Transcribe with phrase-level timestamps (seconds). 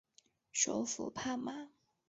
[0.51, 1.69] 首府帕马。